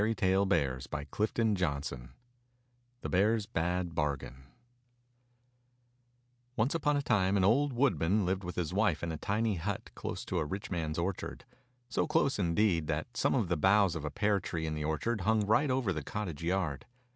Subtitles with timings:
[0.01, 2.11] THE BEAR'S BAD BARGAIN >>>) 5
[3.01, 4.43] THE BEAR'S BAD BARGAIN
[6.57, 9.57] O NCE upon a time an old woodman lived with his wife in a tiny
[9.57, 11.45] hut close to a rich man's orchard—
[11.87, 15.21] so close, indeed, that some of the boughs of a pear tree in the orchard
[15.21, 16.87] hung right over the cottage yard.